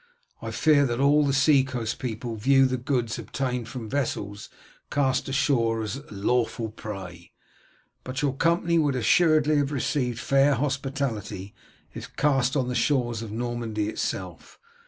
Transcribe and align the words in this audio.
I 0.41 0.49
fear 0.49 0.87
that 0.87 0.99
all 0.99 1.23
the 1.23 1.31
seacoast 1.31 1.99
people 1.99 2.35
view 2.35 2.65
the 2.65 2.77
goods 2.79 3.19
obtained 3.19 3.69
from 3.69 3.87
vessels 3.87 4.49
cast 4.89 5.29
ashore 5.29 5.83
as 5.83 5.97
a 5.97 6.05
lawful 6.11 6.69
prey, 6.71 7.33
but 8.03 8.23
your 8.23 8.33
company 8.35 8.79
would 8.79 8.95
assuredly 8.95 9.57
have 9.57 9.71
received 9.71 10.17
fair 10.17 10.55
hospitality 10.55 11.53
if 11.93 12.15
cast 12.15 12.57
on 12.57 12.67
the 12.67 12.73
shores 12.73 13.21
of 13.21 13.31
Normandy 13.31 13.89
itself. 13.89 14.57